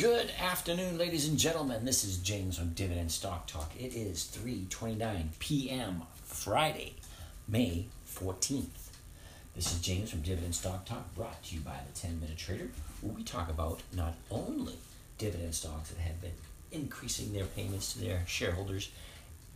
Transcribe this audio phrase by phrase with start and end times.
[0.00, 1.84] Good afternoon, ladies and gentlemen.
[1.84, 3.70] This is James from Dividend Stock Talk.
[3.78, 6.04] It is 3:29 p.m.
[6.24, 6.94] Friday,
[7.46, 8.88] May 14th.
[9.54, 12.70] This is James from Dividend Stock Talk, brought to you by the 10 Minute Trader,
[13.02, 14.78] where we talk about not only
[15.18, 16.32] dividend stocks that have been
[16.72, 18.90] increasing their payments to their shareholders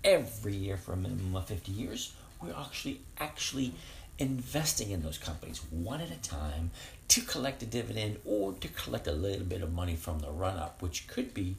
[0.05, 3.73] every year for a minimum of 50 years, we're actually actually
[4.18, 6.70] investing in those companies one at a time
[7.09, 10.56] to collect a dividend or to collect a little bit of money from the run
[10.56, 11.56] up, which could be,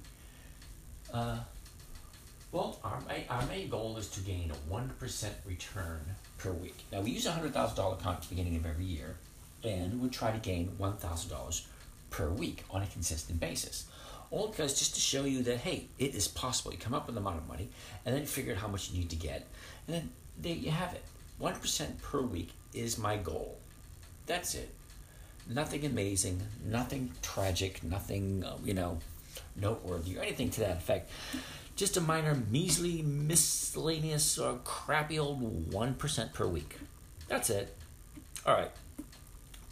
[1.13, 1.37] uh,
[2.51, 6.01] well, our, our main goal is to gain a 1% return
[6.37, 6.77] per week.
[6.91, 9.17] Now, we use a $100,000 account at the beginning of every year,
[9.63, 11.65] and we try to gain $1,000
[12.09, 13.85] per week on a consistent basis.
[14.31, 16.71] All because just to show you that, hey, it is possible.
[16.71, 17.69] You come up with the amount of money,
[18.05, 19.47] and then figure out how much you need to get,
[19.87, 21.03] and then there you have it.
[21.41, 23.57] 1% per week is my goal.
[24.25, 24.69] That's it.
[25.47, 28.99] Nothing amazing, nothing tragic, nothing, uh, you know,
[29.55, 31.09] noteworthy or anything to that effect.
[31.75, 36.77] Just a minor, measly, miscellaneous, or crappy old 1% per week.
[37.27, 37.75] That's it.
[38.45, 38.71] All right.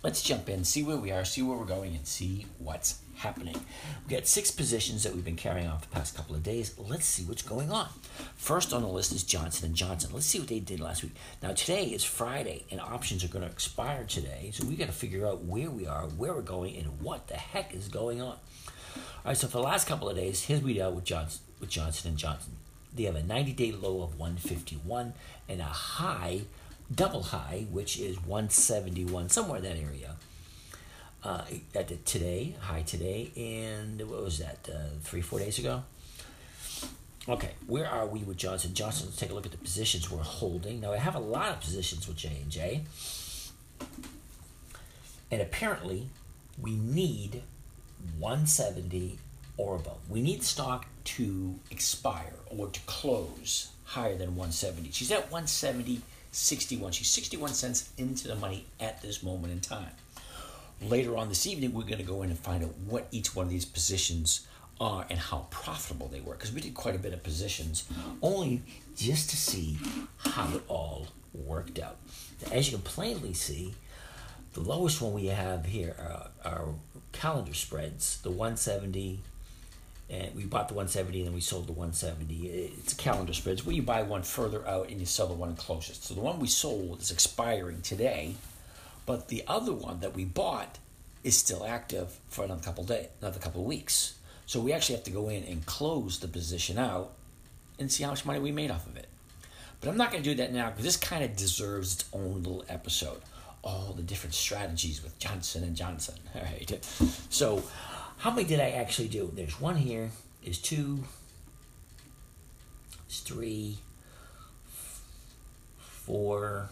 [0.03, 3.55] Let's jump in, see where we are, see where we're going, and see what's happening.
[4.01, 6.75] We've got six positions that we've been carrying on for the past couple of days.
[6.77, 7.87] Let's see what's going on.
[8.35, 10.11] First on the list is Johnson and Johnson.
[10.13, 11.13] Let's see what they did last week.
[11.41, 14.91] Now today is Friday, and options are going to expire today, so we got to
[14.91, 18.35] figure out where we are, where we're going, and what the heck is going on.
[18.95, 21.69] All right, so for the last couple of days, here's we dealt with Johnson with
[21.69, 22.57] Johnson and Johnson.
[22.93, 25.13] They have a 90-day low of 151
[25.47, 26.41] and a high,
[26.95, 30.15] double high, which is 171, somewhere in that area
[31.23, 31.43] uh,
[31.73, 35.83] at the today, high today, and what was that, uh, three, four days ago?
[37.27, 39.05] Okay, where are we with Johnson Johnson?
[39.07, 40.81] Let's take a look at the positions we're holding.
[40.81, 42.81] Now I have a lot of positions with J and J,
[45.31, 46.09] and apparently
[46.61, 47.43] we need
[48.19, 49.19] 170
[49.55, 49.99] or above.
[50.09, 54.91] We need stock to expire or to close higher than 170.
[54.91, 56.01] She's at 170.
[56.33, 56.91] 61.
[56.91, 59.91] She's 61 cents into the money at this moment in time.
[60.81, 63.45] Later on this evening, we're going to go in and find out what each one
[63.45, 64.45] of these positions
[64.81, 67.85] are and how profitable they were because we did quite a bit of positions
[68.21, 68.61] only
[68.97, 69.77] just to see
[70.17, 71.97] how it all worked out.
[72.51, 73.75] As you can plainly see,
[74.53, 76.67] the lowest one we have here are, are
[77.11, 79.21] calendar spreads, the 170
[80.09, 82.47] and we bought the 170 and then we sold the 170.
[82.47, 83.53] It's a calendar spread.
[83.53, 86.05] It's where you buy one further out and you sell the one closest.
[86.05, 88.35] So the one we sold is expiring today,
[89.05, 90.77] but the other one that we bought
[91.23, 94.15] is still active for another couple days, another couple of weeks.
[94.45, 97.13] So we actually have to go in and close the position out
[97.79, 99.07] and see how much money we made off of it.
[99.79, 102.43] But I'm not going to do that now because this kind of deserves its own
[102.43, 103.21] little episode.
[103.63, 106.15] All the different strategies with Johnson and Johnson.
[106.35, 106.79] All right.
[107.29, 107.63] So,
[108.17, 109.31] how many did I actually do?
[109.33, 110.11] There's one here.
[110.43, 111.03] There's two.
[113.07, 113.77] There's three.
[115.79, 116.69] Four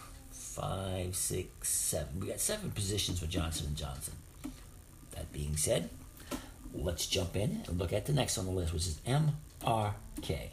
[0.52, 2.20] five, six, seven.
[2.20, 4.16] We got seven positions with Johnson and Johnson.
[5.16, 5.90] That being said,
[6.74, 10.50] let's jump in and look at the next on the list, which is MRK.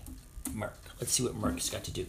[0.51, 0.73] Merck.
[1.01, 2.07] Let's see what Merck's got to do.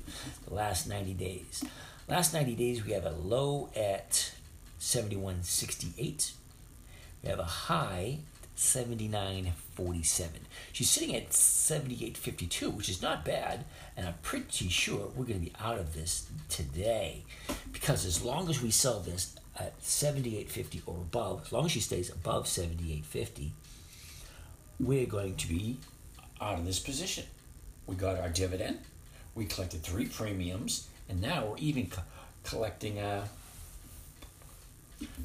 [0.48, 1.64] The last 90 days.
[2.08, 4.34] Last 90 days, we have a low at
[4.80, 6.32] 71.68.
[7.24, 8.20] We have a high
[8.60, 10.28] 79.47.
[10.74, 13.64] She's sitting at 78.52, which is not bad,
[13.96, 17.24] and I'm pretty sure we're going to be out of this today
[17.72, 21.80] because as long as we sell this at 78.50 or above, as long as she
[21.80, 23.52] stays above 78.50,
[24.78, 25.78] we're going to be
[26.42, 27.24] out of this position.
[27.88, 28.80] We got our dividend,
[29.36, 32.02] we collected three premiums, and now we're even co-
[32.44, 33.26] collecting uh,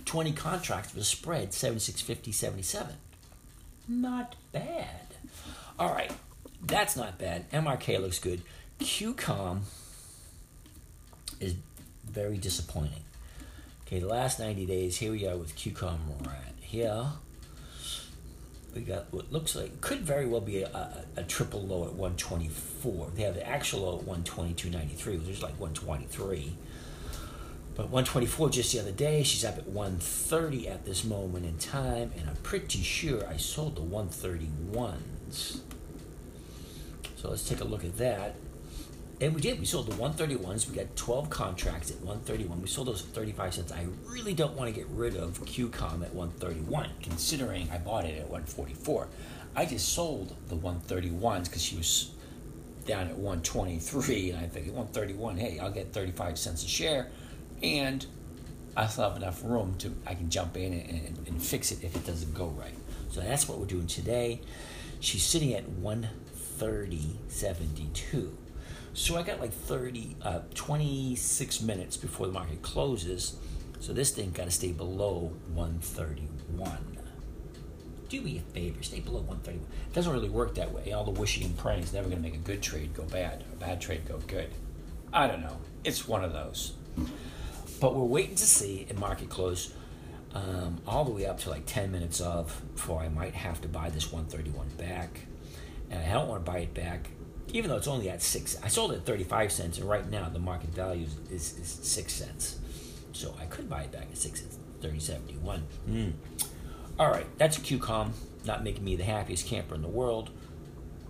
[0.05, 2.95] 20 contracts with a spread 76.50, 77
[3.89, 5.07] not bad.
[5.79, 6.13] All right,
[6.63, 7.51] that's not bad.
[7.51, 8.43] MRK looks good.
[8.81, 9.61] QCOM
[11.41, 11.55] is
[12.05, 13.03] very disappointing.
[13.87, 17.05] Okay, the last 90 days, here we are with QCOM right here.
[18.75, 21.93] We got what looks like could very well be a, a, a triple low at
[21.93, 23.11] 124.
[23.15, 26.57] They have the actual low at 122.93, which is like 123.
[27.77, 32.13] But 124 just the other day, she's up at 130 at this moment in time,
[32.17, 35.61] and I'm pretty sure I sold the 131s.
[37.17, 38.37] So let's take a look at that.
[39.21, 39.59] And we did.
[39.59, 40.69] We sold the 131s.
[40.69, 42.61] We got 12 contracts at 131.
[42.61, 43.73] We sold those at 35 cents.
[43.73, 48.19] I really don't want to get rid of QCOM at 131, considering I bought it
[48.19, 49.09] at 144.
[49.57, 52.11] I just sold the 131s because she was
[52.87, 55.39] down at 123, and I figured 131.
[55.39, 57.09] Hey, I'll get 35 cents a share,
[57.65, 58.07] and
[58.77, 61.83] I still have enough room to I can jump in and, and, and fix it
[61.83, 62.75] if it doesn't go right.
[63.11, 64.41] So that's what we're doing today.
[65.01, 68.33] She's sitting at 130.72.
[68.93, 73.37] So I got like 30, uh, 26 minutes before the market closes.
[73.81, 76.99] So this thing got to stay below 131.
[78.09, 79.67] Do me a favor, stay below 131.
[79.89, 80.93] It doesn't really work that way.
[80.93, 83.45] All the wishing and praying is never going to make a good trade go bad,
[83.53, 84.51] a bad trade go good.
[85.13, 85.59] I don't know.
[85.85, 86.75] It's one of those.
[87.85, 89.75] But we're waiting to see in market close
[90.33, 93.69] um, all the way up to like 10 minutes of before I might have to
[93.69, 95.27] buy this 131 back.
[95.91, 97.11] And I don't want to buy it back
[97.53, 98.57] even though it's only at six.
[98.63, 101.69] I sold it at 35 cents, and right now the market value is, is, is
[101.69, 102.59] six cents.
[103.13, 105.63] So I could buy it back at six cents, 3071.
[105.89, 106.13] Mm.
[106.99, 108.13] All right, that's a QCOM.
[108.47, 110.31] Not making me the happiest camper in the world,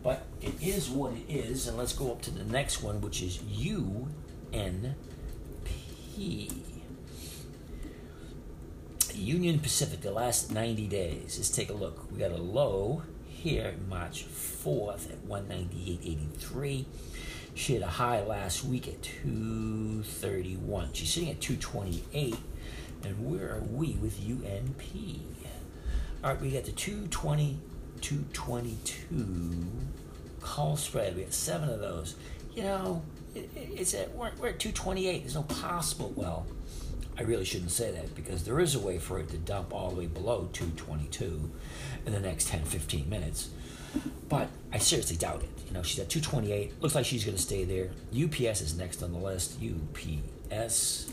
[0.03, 1.69] but it is what it is.
[1.69, 4.95] And let's go up to the next one, which is UNP.
[9.19, 11.37] Union Pacific, the last 90 days.
[11.39, 12.11] Let's take a look.
[12.11, 16.85] We got a low here March 4th at 198.83.
[17.55, 20.89] She had a high last week at 231.
[20.93, 22.37] She's sitting at 228.
[23.05, 25.21] And where are we with UNP?
[26.23, 27.59] All right, we got the 220,
[28.01, 29.67] 222
[30.41, 31.17] call spread.
[31.17, 32.17] We got seven of those.
[32.55, 33.03] You know,
[33.35, 35.21] it, it's at we're, we're at 228.
[35.21, 36.13] There's no possible.
[36.17, 36.47] Well,
[37.17, 39.91] I really shouldn't say that because there is a way for it to dump all
[39.91, 41.51] the way below 222
[42.07, 43.51] in the next 10, 15 minutes.
[44.29, 45.51] But I seriously doubt it.
[45.69, 46.83] You know, she's at 228.
[46.83, 47.91] Looks like she's going to stay there.
[48.13, 49.59] UPS is next on the list.
[49.63, 51.13] UPS.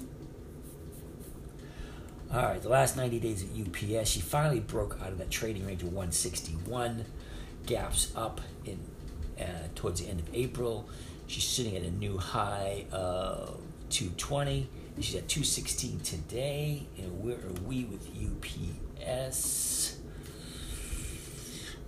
[2.33, 5.65] All right, the last 90 days at UPS, she finally broke out of that trading
[5.65, 7.06] range of 161.
[7.65, 8.80] Gaps up in
[9.39, 10.89] uh, towards the end of April.
[11.27, 13.59] She's sitting at a new high of
[13.89, 14.69] 220.
[14.99, 16.88] She's at 216 today.
[16.97, 19.97] And where are we with UPS?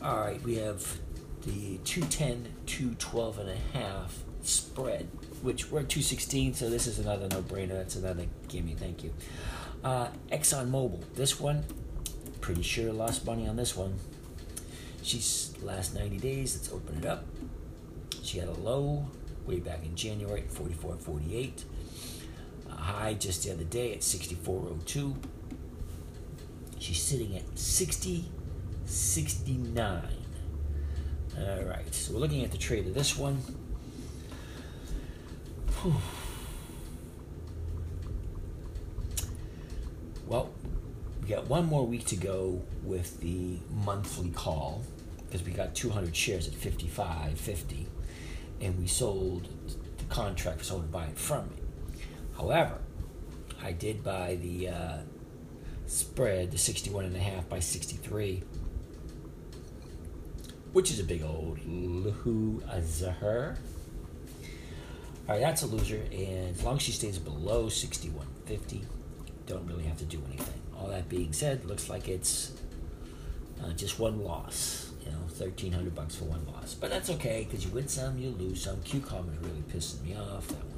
[0.02, 1.00] All right, we have
[1.46, 5.08] the 210, 212 and a half spread,
[5.42, 7.70] which we're at 216, so this is another no brainer.
[7.70, 9.14] That's another gimme, thank you.
[9.84, 11.64] Uh, Exxon Mobil, this one,
[12.42, 13.96] pretty sure lost money on this one.
[15.02, 17.26] She's last 90 days, let's open it up.
[18.22, 19.06] She had a low
[19.46, 21.64] way back in January at 44.48
[22.84, 25.16] high just the other day at 64.02.
[26.80, 28.26] She's sitting at 60,
[28.86, 30.04] 69.
[31.38, 33.38] All right, so we're looking at the trade of this one.
[35.82, 35.96] Whew.
[40.28, 40.52] Well,
[41.22, 44.84] we got one more week to go with the monthly call
[45.26, 47.86] because we got 200 shares at 55.50
[48.62, 49.48] and we sold
[49.98, 51.63] the contract for someone to buy it from me.
[52.38, 52.80] However,
[53.62, 54.98] I did buy the uh,
[55.86, 58.44] spread, the 61 and a half by 63,
[60.74, 63.58] which is a big old loser.
[65.26, 68.82] All right, that's a loser, and as long as she stays below 61.50,
[69.46, 70.60] don't really have to do anything.
[70.78, 72.52] All that being said, looks like it's
[73.64, 74.92] uh, just one loss.
[75.06, 78.18] You know, thirteen hundred bucks for one loss, but that's okay because you win some,
[78.18, 78.80] you lose some.
[78.86, 80.48] Is really pissing me off.
[80.48, 80.73] That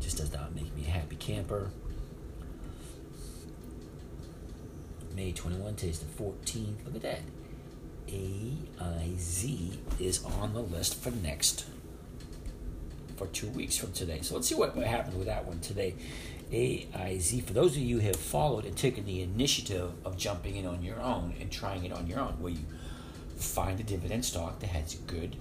[0.00, 1.70] just does not make me a happy camper.
[5.14, 6.84] May 21, today's the 14th.
[6.84, 7.20] Look at that.
[8.08, 11.66] AIZ is on the list for next,
[13.16, 14.20] for two weeks from today.
[14.22, 15.94] So let's see what, what happened with that one today.
[16.52, 20.66] AIZ, for those of you who have followed and taken the initiative of jumping in
[20.66, 22.64] on your own and trying it on your own, where you
[23.36, 25.36] find a dividend stock that has good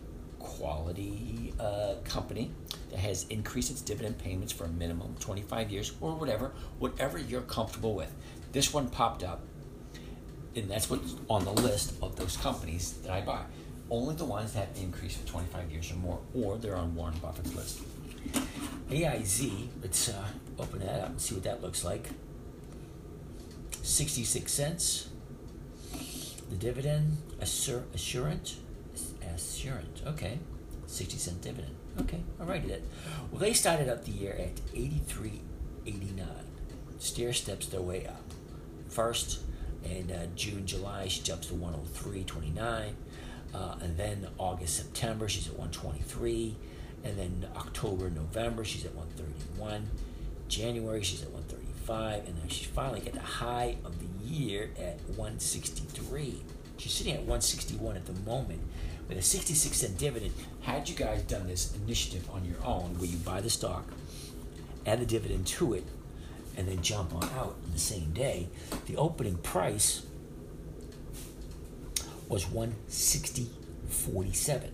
[0.48, 2.51] quality uh, company
[2.89, 7.42] that has increased its dividend payments for a minimum 25 years or whatever, whatever you're
[7.42, 8.13] comfortable with.
[8.54, 9.42] This one popped up,
[10.56, 13.44] and that's what's on the list of those companies that I buy.
[13.89, 17.54] Only the ones that increase for 25 years or more, or they're on Warren Buffett's
[17.54, 17.82] list.
[18.89, 20.25] AIZ, let's uh,
[20.58, 22.08] open that up and see what that looks like.
[23.84, 25.10] 66 cents.
[26.50, 28.56] The dividend, assur- assurant,
[29.41, 30.39] assurant, okay.
[30.88, 31.75] 60 cent dividend.
[32.01, 32.82] Okay, all righty then.
[33.32, 35.41] Well, they started out the year at 83.89.
[37.00, 38.24] stair steps their way up.
[38.89, 39.41] First,
[39.84, 42.94] in uh, June, July, she jumps to 103.29.
[43.53, 46.56] Uh, and then August, September, she's at 123.
[47.03, 49.88] And then October, November, she's at 131.
[50.48, 52.27] January, she's at 135.
[52.27, 56.41] And then she's finally at the high of the year at 163.
[56.77, 58.62] She's sitting at 161 at the moment
[59.08, 60.34] with a 66 cent dividend.
[60.62, 63.86] Had you guys done this initiative on your own, where you buy the stock,
[64.86, 65.84] add the dividend to it,
[66.58, 68.50] and then jump on out in the same day,
[68.88, 70.06] the opening price
[72.28, 74.72] was 160.47.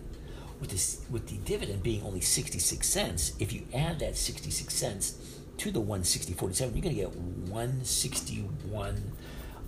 [0.60, 5.18] With this, with the dividend being only 66 cents, if you add that 66 cents
[5.58, 9.12] to the 160.47, you're going to get 161.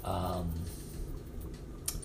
[0.04, 0.52] Um,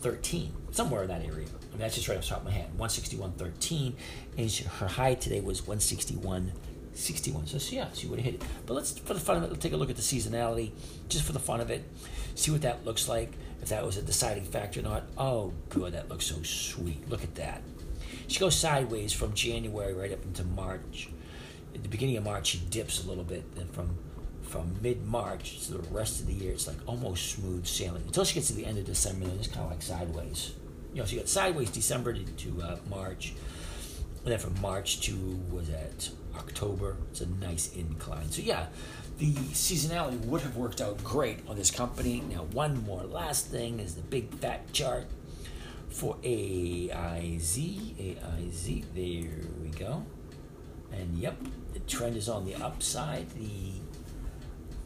[0.02, 1.48] 13, somewhere in that area.
[1.48, 2.70] I mean, that's just right off the top of my head.
[2.78, 3.94] 161.13,
[4.38, 7.48] and her high today was 161.61.
[7.48, 8.44] So, so yeah, she would have hit it.
[8.66, 10.72] But let's, for the fun of it, let's take a look at the seasonality,
[11.08, 11.84] just for the fun of it.
[12.36, 13.34] See what that looks like.
[13.62, 15.04] If that was a deciding factor or not.
[15.18, 17.08] Oh, good, that looks so sweet.
[17.10, 17.62] Look at that.
[18.28, 21.10] She goes sideways from January right up into March.
[21.76, 23.98] At the beginning of March, she dips a little bit, then from
[24.52, 28.26] from mid March to the rest of the year, it's like almost smooth sailing until
[28.26, 29.26] she gets to the end of December.
[29.26, 30.54] Then it's kind of like sideways.
[30.94, 33.34] You know, so got sideways December to, to uh, March,
[34.24, 35.16] and then from March to
[35.50, 36.98] was that October.
[37.12, 38.30] It's a nice incline.
[38.30, 38.68] So yeah,
[39.20, 42.22] the seasonality would have worked out great on this company.
[42.30, 45.06] Now, one more last thing is the big fat chart
[45.88, 46.92] for AIZ.
[46.92, 48.84] AIZ.
[48.94, 50.06] There we go.
[50.92, 51.38] And yep,
[51.72, 53.30] the trend is on the upside.
[53.30, 53.72] The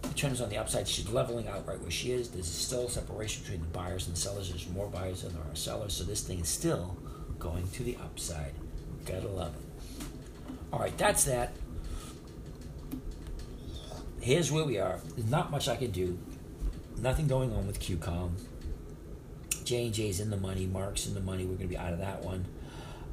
[0.07, 0.87] the trend is on the upside.
[0.87, 2.29] She's leveling out right where she is.
[2.29, 4.49] There's still separation between the buyers and sellers.
[4.49, 5.93] There's more buyers than there are sellers.
[5.93, 6.97] So this thing is still
[7.39, 8.53] going to the upside.
[9.05, 10.05] Gotta love it.
[10.71, 11.53] All right, that's that.
[14.19, 14.99] Here's where we are.
[15.15, 16.17] There's not much I can do.
[16.97, 18.31] Nothing going on with QCOM.
[19.63, 20.67] J&J's in the money.
[20.67, 21.43] Merck's in the money.
[21.43, 22.45] We're going to be out of that one.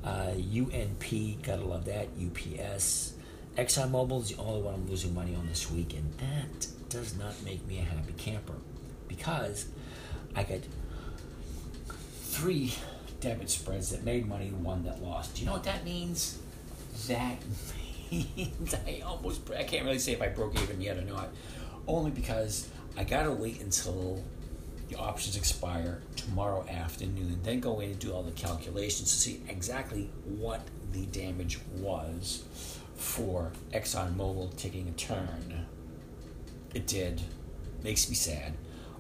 [0.05, 2.09] Uh, UNP, gotta love that.
[2.21, 3.15] UPS.
[3.57, 7.35] ExxonMobil is the only one I'm losing money on this week, and that does not
[7.45, 8.55] make me a happy camper
[9.09, 9.67] because
[10.35, 10.61] I got
[12.23, 12.73] three
[13.21, 15.35] debit spreads that made money, one that lost.
[15.35, 16.39] Do you know what that means?
[17.09, 17.37] That
[18.11, 21.29] means I almost, I can't really say if I broke even yet or not,
[21.87, 24.25] only because I gotta wait until
[24.89, 29.43] the options expire tomorrow afternoon, then go in and do all the calculations to see
[29.47, 32.45] exactly what the damage was
[32.97, 35.67] for ExxonMobil taking a turn.
[36.75, 37.23] It did.
[37.83, 38.55] Makes me sad.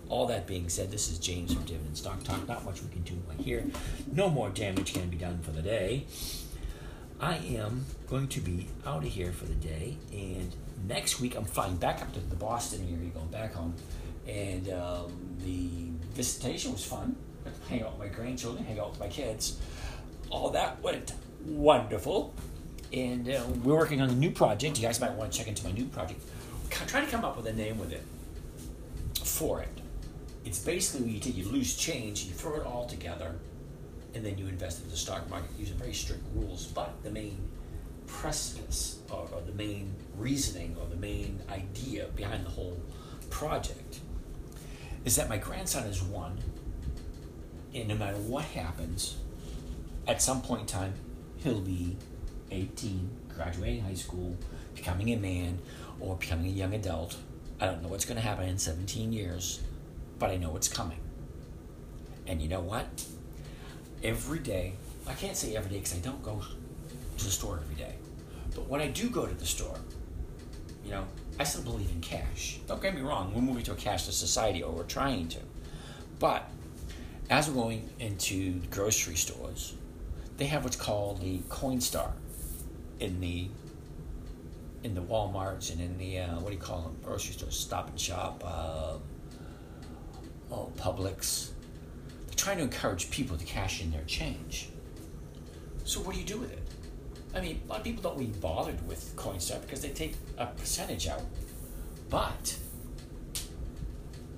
[0.08, 2.46] All that being said, this is James from Dividend Stock Talk.
[2.46, 3.64] Not much we can do right here.
[4.12, 6.04] No more damage can be done for the day.
[7.20, 10.54] I am going to be out of here for the day, and
[10.88, 13.74] next week I'm flying back up to the Boston area, going back home,
[14.26, 17.14] and um, the visitation was fun.
[17.68, 19.56] Hang out with my grandchildren, hang out with my kids.
[20.30, 22.34] All that went wonderful,
[22.92, 24.78] and uh, we're working on a new project.
[24.78, 26.20] You guys might want to check into my new project.
[26.70, 28.02] Try to come up with a name with it
[29.24, 29.68] for it.
[30.44, 33.36] It's basically you take you lose change, you throw it all together,
[34.14, 36.66] and then you invest in the stock market using very strict rules.
[36.66, 37.38] But the main
[38.06, 42.78] precipice or, or the main reasoning or the main idea behind the whole
[43.30, 44.00] project
[45.04, 46.38] is that my grandson is one,
[47.74, 49.16] and no matter what happens,
[50.06, 50.94] at some point in time,
[51.38, 51.96] he'll be
[52.52, 54.36] 18, graduating high school,
[54.74, 55.58] becoming a man,
[56.00, 57.16] or becoming a young adult.
[57.60, 59.60] I don't know what's going to happen in 17 years,
[60.18, 60.98] but I know it's coming.
[62.26, 63.04] And you know what?
[64.02, 64.74] Every day,
[65.06, 66.42] I can't say every day because I don't go
[67.18, 67.94] to the store every day,
[68.54, 69.78] but when I do go to the store,
[70.84, 71.04] you know,
[71.38, 72.58] I still believe in cash.
[72.66, 75.38] Don't get me wrong, we're moving to a cashless society, or we're trying to.
[76.18, 76.48] But
[77.30, 79.74] as we're going into grocery stores,
[80.36, 82.12] they have what's called the Coinstar
[83.02, 83.48] in the
[84.84, 87.88] in the WalMarts and in the uh, what do you call them grocery stores, Stop
[87.88, 88.94] and Shop, uh,
[90.50, 91.50] oh Publix.
[92.26, 94.68] They're trying to encourage people to cash in their change.
[95.84, 96.62] So what do you do with it?
[97.34, 100.46] I mean, a lot of people don't really bothered with Coinstar because they take a
[100.46, 101.22] percentage out.
[102.10, 102.56] But,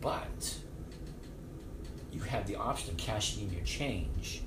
[0.00, 0.54] but,
[2.12, 4.42] you have the option of cashing in your change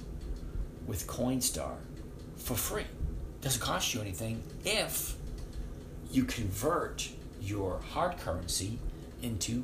[0.85, 1.75] with Coinstar
[2.37, 2.85] for free.
[3.41, 5.15] Doesn't cost you anything if
[6.11, 7.09] you convert
[7.41, 8.79] your hard currency
[9.21, 9.63] into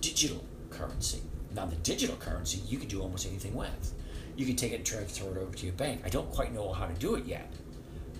[0.00, 1.20] digital currency.
[1.54, 3.94] Now, the digital currency you can do almost anything with.
[4.36, 6.02] You can take it and transfer it over to your bank.
[6.04, 7.52] I don't quite know how to do it yet,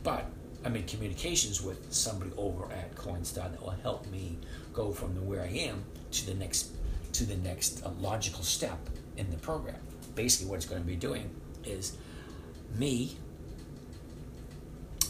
[0.02, 0.26] but
[0.64, 4.38] I'm in communications with somebody over at Coinstar that will help me
[4.73, 6.71] go from the where I am to the next
[7.14, 8.78] to the next uh, logical step
[9.16, 9.76] in the program.
[10.14, 11.30] Basically, what it's going to be doing
[11.64, 11.97] is
[12.76, 13.16] me.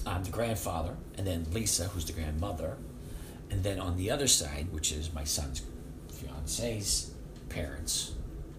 [0.07, 2.77] I'm the grandfather, and then Lisa, who's the grandmother,
[3.51, 5.63] and then on the other side, which is my son's
[6.11, 7.13] fiance's
[7.49, 8.15] parents,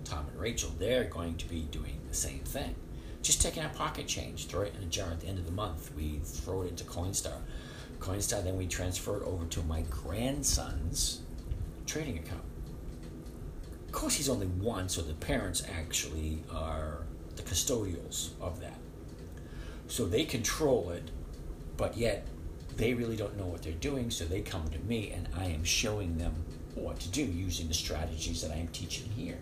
[0.06, 2.76] Tom and Rachel, they're going to be doing the same thing.
[3.22, 5.52] Just taking our pocket change, throw it in a jar at the end of the
[5.52, 5.92] month.
[5.96, 7.38] We throw it into Coinstar.
[8.00, 11.22] Coinstar, then we transfer it over to my grandson's
[11.86, 12.44] trading account.
[13.86, 17.00] Of course, he's only one, so the parents actually are
[17.36, 18.78] the custodials of that.
[19.88, 21.10] So they control it,
[21.78, 22.28] but yet
[22.76, 25.64] they really don't know what they're doing, so they come to me and I am
[25.64, 26.34] showing them
[26.76, 29.38] what to do using the strategies that I am teaching here.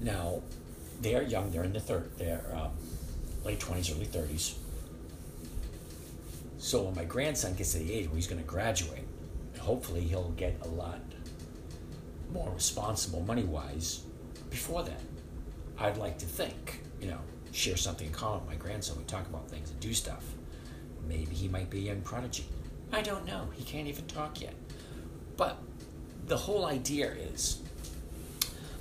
[0.00, 0.42] Now,
[1.00, 2.70] they are young, they're in the third, they're um,
[3.44, 4.54] late 20s, early 30s.
[6.58, 9.04] So when my grandson gets to the age where he's going to graduate,
[9.58, 11.00] hopefully he'll get a lot
[12.32, 14.02] more responsible money wise
[14.50, 15.00] before that.
[15.78, 17.18] I'd like to think, you know,
[17.52, 18.98] share something in common with my grandson.
[18.98, 20.24] We talk about things and do stuff.
[21.08, 22.46] Maybe he might be a young prodigy.
[22.92, 23.48] I don't know.
[23.54, 24.54] He can't even talk yet.
[25.36, 25.58] But
[26.26, 27.60] the whole idea is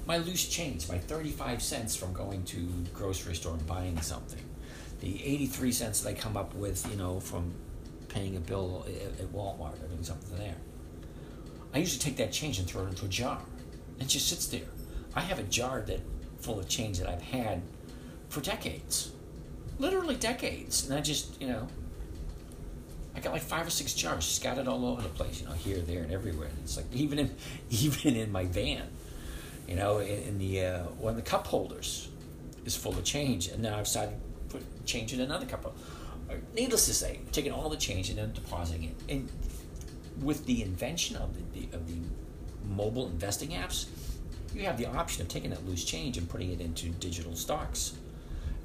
[0.06, 4.44] my loose change, my 35 cents from going to grocery store and buying something,
[5.00, 7.54] the 83 cents that I come up with, you know, from
[8.10, 10.56] paying a bill at, Walmart or doing something there.
[11.74, 13.40] I usually take that change and throw it into a jar.
[14.00, 14.68] It just sits there.
[15.16, 16.02] I have a jar that
[16.40, 17.62] full of change that I've had
[18.30, 19.12] for decades,
[19.80, 21.68] literally decades, and I just, you know,
[23.16, 25.80] I got like five or six jars scattered all over the place, you know, here,
[25.80, 26.48] there, and everywhere.
[26.48, 27.36] And it's like even in
[27.70, 28.84] even in my van,
[29.68, 32.10] you know, in, in the uh, one of the cup holders
[32.66, 34.16] is full of change, and now I've started
[34.50, 35.66] put change in another cup.
[36.30, 38.96] Uh, needless to say, taking all the change and then depositing it.
[39.10, 39.30] And
[40.22, 42.00] with the invention of the, the of the
[42.68, 43.88] mobile investing apps,
[44.54, 47.94] you have the option of taking that loose change and putting it into digital stocks,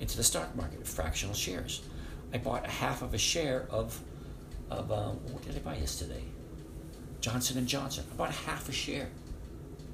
[0.01, 1.83] into the stock market, fractional shares.
[2.33, 3.99] I bought a half of a share of
[4.71, 6.23] of um, what did I buy yesterday?
[7.21, 8.05] Johnson and Johnson.
[8.13, 9.09] I bought half a share.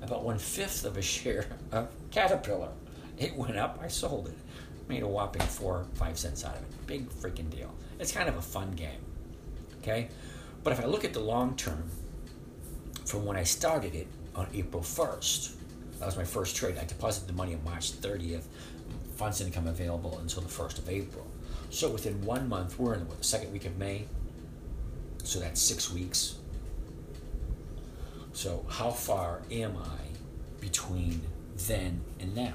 [0.03, 2.71] I bought one fifth of a share of Caterpillar.
[3.19, 3.79] It went up.
[3.83, 4.35] I sold it.
[4.89, 6.87] Made a whopping four five cents out of it.
[6.87, 7.73] Big freaking deal.
[7.99, 9.01] It's kind of a fun game.
[9.81, 10.09] Okay,
[10.63, 11.91] but if I look at the long term,
[13.05, 15.57] from when I started it on April first,
[15.99, 16.77] that was my first trade.
[16.81, 18.45] I deposited the money on March 30th.
[19.17, 21.27] Funds didn't come available until the 1st of April.
[21.71, 24.07] So within one month, we're in the second week of May.
[25.25, 26.37] So that's six weeks.
[28.33, 31.23] So how far am I between
[31.67, 32.55] then and now?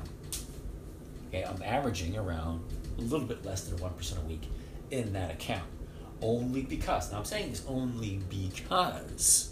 [1.28, 2.64] Okay, I'm averaging around
[2.98, 4.48] a little bit less than 1% a week
[4.92, 5.68] in that account.
[6.22, 9.52] Only because, now I'm saying this only because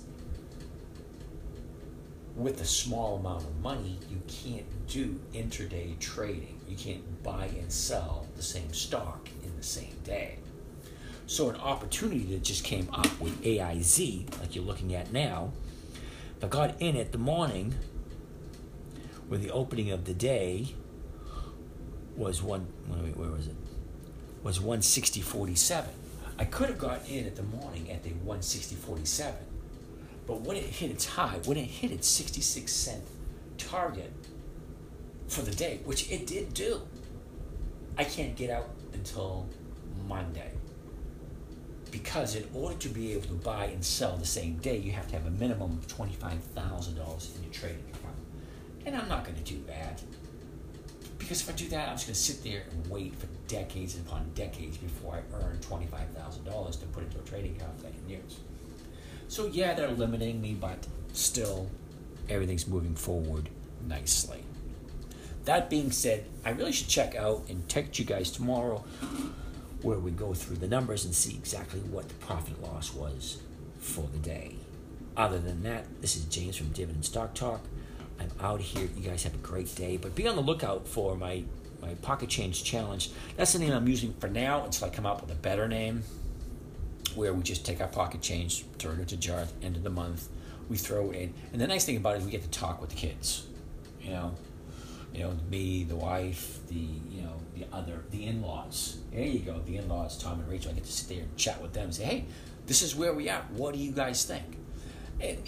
[2.35, 6.59] with a small amount of money, you can't do intraday trading.
[6.67, 10.37] You can't buy and sell the same stock in the same day.
[11.27, 15.51] So, an opportunity that just came up with AIZ, like you're looking at now,
[16.41, 17.75] I got in at the morning
[19.27, 20.73] where the opening of the day
[22.15, 23.55] was one, where was it?
[24.41, 25.85] Was 160.47.
[26.39, 29.33] I could have got in at the morning at the 160.47
[30.27, 33.03] but when it hit its high, when it hit its 66 cent
[33.57, 34.11] target
[35.29, 36.81] for the day, which it did do,
[37.97, 39.47] I can't get out until
[40.05, 40.51] Monday.
[41.91, 45.07] Because in order to be able to buy and sell the same day, you have
[45.07, 48.15] to have a minimum of $25,000 in your trading account.
[48.85, 50.01] And I'm not going to do that.
[51.17, 53.97] Because if I do that, I'm just going to sit there and wait for decades
[53.97, 58.09] upon decades before I earn $25,000 to put into a trading account that I can
[58.09, 58.39] use.
[59.27, 61.69] So yeah, they're limiting me, but still,
[62.29, 63.49] everything's moving forward
[63.85, 64.43] nicely.
[65.45, 68.83] That being said, I really should check out and text you guys tomorrow
[69.81, 73.41] where we go through the numbers and see exactly what the profit loss was
[73.79, 74.55] for the day.
[75.15, 77.61] Other than that, this is James from Dividend Stock Talk.
[78.19, 78.87] I'm out here.
[78.95, 81.43] You guys have a great day, but be on the lookout for my
[81.81, 83.11] my pocket change challenge.
[83.35, 86.03] That's the name I'm using for now until I come up with a better name
[87.15, 89.83] where we just take our pocket change, turn it into jar at the end of
[89.83, 90.27] the month,
[90.69, 91.33] we throw it in.
[91.51, 93.47] And the nice thing about it is we get to talk with the kids.
[94.01, 94.35] You know,
[95.17, 98.99] you know, me, the wife, the you know, the other, the in-laws.
[99.11, 100.71] There you go, the in-laws, Tom and Rachel.
[100.71, 102.25] I get to sit there and chat with them and say, hey,
[102.67, 103.41] this is where we are.
[103.53, 104.45] What do you guys think?
[105.19, 105.39] And,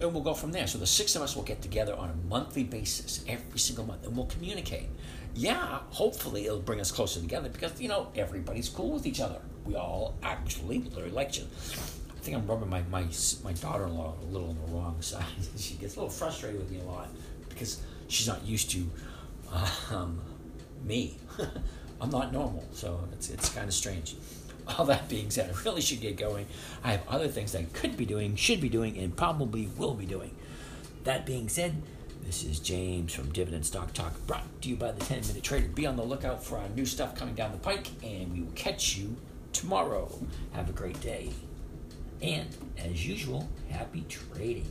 [0.00, 0.66] and we'll go from there.
[0.66, 4.06] So the six of us will get together on a monthly basis, every single month,
[4.06, 4.88] and we'll communicate.
[5.34, 9.40] Yeah, hopefully it'll bring us closer together because you know everybody's cool with each other
[9.68, 11.50] we all actually literally like each other.
[12.16, 13.04] I think I'm rubbing my, my,
[13.44, 15.24] my daughter in law a little on the wrong side.
[15.56, 17.08] she gets a little frustrated with me a lot
[17.48, 18.90] because she's not used to
[19.90, 20.20] um,
[20.84, 21.16] me.
[22.00, 24.16] I'm not normal, so it's, it's kind of strange.
[24.66, 26.46] All that being said, I really should get going.
[26.84, 30.06] I have other things I could be doing, should be doing, and probably will be
[30.06, 30.34] doing.
[31.04, 31.82] That being said,
[32.24, 35.68] this is James from Dividend Stock Talk, brought to you by the 10 Minute Trader.
[35.68, 38.52] Be on the lookout for our new stuff coming down the pike, and we will
[38.52, 39.16] catch you
[39.52, 40.10] tomorrow.
[40.52, 41.32] Have a great day.
[42.20, 44.70] And, as usual, happy trading.